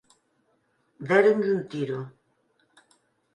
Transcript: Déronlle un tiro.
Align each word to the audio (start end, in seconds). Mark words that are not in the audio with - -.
Déronlle 1.11 1.51
un 1.57 1.61
tiro. 1.75 2.01